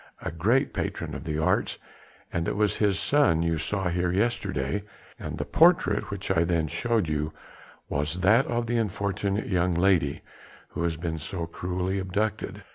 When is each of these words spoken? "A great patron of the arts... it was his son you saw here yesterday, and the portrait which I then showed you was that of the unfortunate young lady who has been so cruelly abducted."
"A 0.23 0.31
great 0.31 0.73
patron 0.73 1.13
of 1.13 1.25
the 1.25 1.37
arts... 1.37 1.77
it 2.33 2.55
was 2.55 2.77
his 2.77 2.97
son 2.99 3.43
you 3.43 3.59
saw 3.59 3.89
here 3.89 4.11
yesterday, 4.11 4.81
and 5.19 5.37
the 5.37 5.45
portrait 5.45 6.09
which 6.09 6.31
I 6.31 6.43
then 6.43 6.65
showed 6.67 7.07
you 7.07 7.33
was 7.87 8.21
that 8.21 8.47
of 8.47 8.65
the 8.65 8.77
unfortunate 8.79 9.45
young 9.45 9.75
lady 9.75 10.21
who 10.69 10.81
has 10.85 10.97
been 10.97 11.19
so 11.19 11.45
cruelly 11.45 11.99
abducted." 11.99 12.63